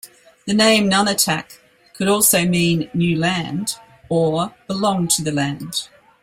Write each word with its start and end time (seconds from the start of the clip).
The 0.47 0.55
name 0.55 0.89
"Nunatak" 0.89 1.59
could 1.93 2.07
also 2.07 2.43
mean 2.43 2.89
"new 2.91 3.15
land" 3.19 3.75
or 4.09 4.55
"belong 4.65 5.07
to 5.09 5.23
the 5.23 5.31
land. 5.31 5.89